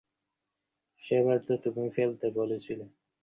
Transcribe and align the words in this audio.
সেবার 1.01 1.37
তো 1.47 1.53
তুমিই 1.63 1.91
ফেলতে 1.95 2.27
বলেছিলে। 2.31 2.85